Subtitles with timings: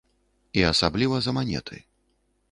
[0.61, 1.77] І асабліва за манеты.